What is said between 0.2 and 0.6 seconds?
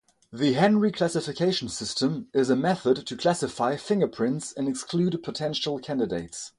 The